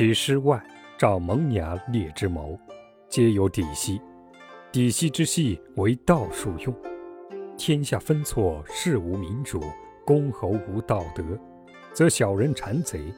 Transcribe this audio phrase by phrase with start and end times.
[0.00, 0.58] 其师外
[0.96, 2.58] 照萌芽列之谋，
[3.10, 4.00] 皆有底息。
[4.72, 6.74] 底息之系为道术用。
[7.58, 9.62] 天下分错，事无民主，
[10.06, 11.22] 公侯无道德，
[11.92, 13.12] 则小人谗贼，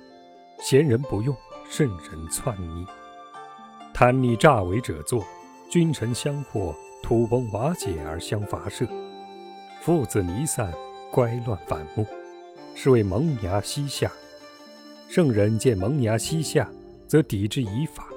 [0.58, 1.32] 贤人不用，
[1.71, 2.85] 圣人篡逆，
[3.94, 5.24] 贪逆诈伪者作，
[5.71, 8.88] 君臣相惑，土崩瓦解而相伐射，
[9.83, 10.74] 父子离散，
[11.12, 12.04] 乖乱反目，
[12.74, 14.10] 是谓萌芽西下。
[15.15, 16.66] 圣人见萌芽西下，
[17.06, 18.09] 则抵之以法。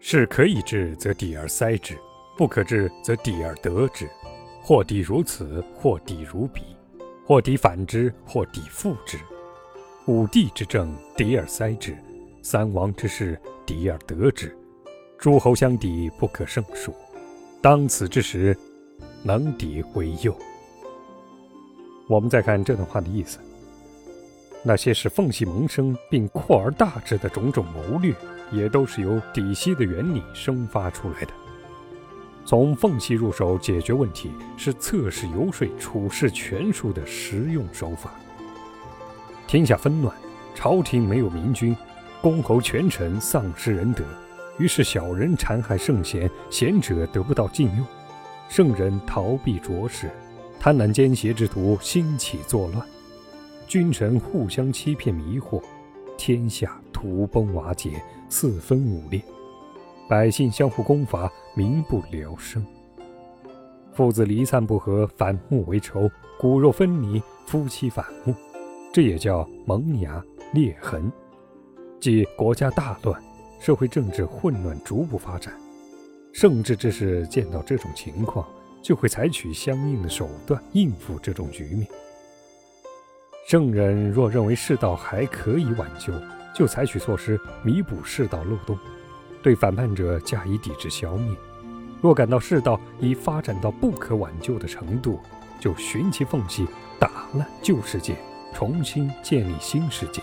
[0.00, 1.94] 是可以治，则抵而塞之；
[2.36, 4.10] 不可治，则抵而得之。
[4.60, 6.60] 或抵如此，或抵如彼；
[7.24, 9.16] 或抵反之，或抵复之。
[10.08, 11.92] 五帝之政，抵而塞之；
[12.42, 14.52] 三王之事，抵而得之。
[15.18, 16.92] 诸侯相抵，不可胜数。
[17.62, 18.58] 当此之时，
[19.22, 20.36] 能抵为右。
[22.08, 23.38] 我们再看这段话的意思。
[24.62, 28.14] 那些使缝隙萌生并扩而大之的种种谋略，
[28.52, 31.32] 也都是由底息的原理生发出来的。
[32.44, 38.12] 从缝隙入手解决问题，是测试游说处事权术的实用手法。
[39.46, 40.14] 天下纷乱，
[40.54, 41.76] 朝廷没有明君，
[42.20, 44.04] 公侯权臣丧失仁德，
[44.58, 47.86] 于是小人残害圣贤，贤者得不到禁用，
[48.48, 50.10] 圣人逃避浊世，
[50.58, 52.86] 贪婪奸邪之徒兴起作乱。
[53.70, 55.62] 君臣互相欺骗迷惑，
[56.18, 59.20] 天下土崩瓦解，四分五裂；
[60.08, 62.66] 百姓相互攻伐，民不聊生。
[63.92, 68.34] 父子离散不和，反目为仇；骨肉分离，夫妻反目。
[68.92, 70.20] 这也叫萌芽
[70.52, 71.08] 裂痕，
[72.00, 73.22] 即国家大乱，
[73.60, 75.54] 社会政治混乱，逐步发展。
[76.32, 78.44] 圣治之士见到这种情况，
[78.82, 81.86] 就会采取相应的手段应付这种局面。
[83.46, 86.12] 圣人若认为世道还可以挽救，
[86.54, 88.78] 就采取措施弥补世道漏洞，
[89.42, 91.34] 对反叛者加以抵制消灭；
[92.00, 95.18] 若感到世道已发展到不可挽救的程度，
[95.58, 96.66] 就寻其缝隙，
[96.98, 98.16] 打烂旧世界，
[98.54, 100.22] 重新建立新世界。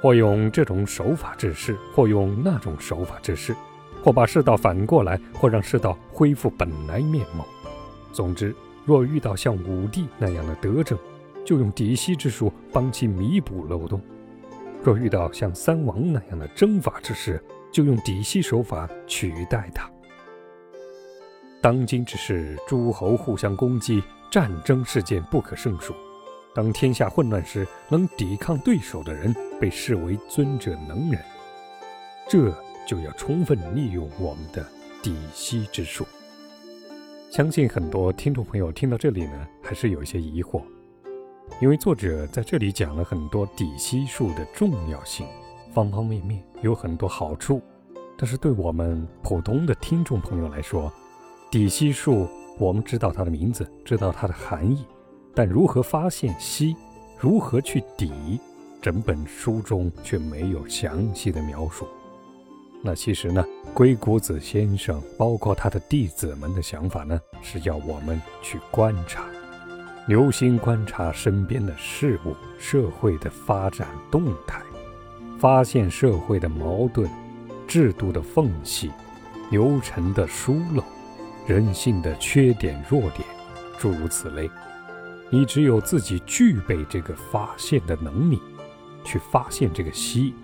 [0.00, 3.54] 或用这种手法治世，或用那种手法治世，
[4.02, 7.46] 或把世道反过来，或让世道恢复本来面貌。
[8.10, 8.54] 总之，
[8.86, 10.98] 若遇到像武帝那样的德政，
[11.44, 14.00] 就用底息之术帮其弥补漏洞；
[14.82, 17.42] 若遇到像三王那样的征伐之事，
[17.72, 19.90] 就用底息手法取代他。
[21.60, 25.94] 当今之事，诸侯互相攻击，战争事件不可胜数。
[26.54, 31.20] 当天下混乱时，能抵抗对手的人被视为尊者能人，
[32.28, 32.52] 这
[32.86, 34.66] 就要充分利用我们的
[35.02, 36.04] 底息之术。
[37.30, 40.62] 相信很多听众朋友听到这里呢，还是有一些疑惑。
[41.60, 45.26] 因为作者在这里讲了很多底息术的重要性，
[45.72, 47.62] 方方面面有很多好处，
[48.18, 50.92] 但是对我们普通的听众朋友来说，
[51.50, 54.84] 底息术我们知道它的名字，知道它的含义，
[55.34, 56.74] 但如何发现息，
[57.18, 58.40] 如何去抵，
[58.80, 61.86] 整本书中却没有详细的描述。
[62.82, 69.24] 那其实呢，龟谷子先生包括他的弟子们的想法呢，是要我们去观察。
[70.06, 74.60] 留心观察身边的事物、社会的发展动态，
[75.38, 77.08] 发现社会的矛盾、
[77.68, 78.90] 制度的缝隙、
[79.50, 80.82] 流程的疏漏、
[81.46, 83.24] 人性的缺点弱点，
[83.78, 84.50] 诸如此类。
[85.30, 88.40] 你只有自己具备这个发现的能力，
[89.04, 90.34] 去发现这个息，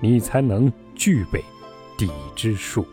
[0.00, 1.44] 你才能具备
[1.96, 2.84] 底之术。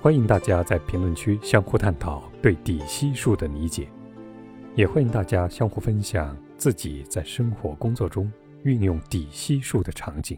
[0.00, 3.88] 欢迎大家在评论区相互探讨对底息术的理解。
[4.76, 8.30] 也欢迎大家相互分享自己在生活工作中
[8.64, 10.36] 运用底息术的场景。